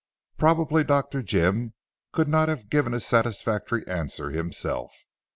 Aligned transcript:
Probably 0.35 0.83
Dr. 0.83 1.21
Jim 1.21 1.75
could 2.11 2.27
not 2.27 2.49
have 2.49 2.71
given 2.71 2.95
a 2.95 2.99
satisfactory 2.99 3.85
answer 3.87 4.31
himself. 4.31 4.91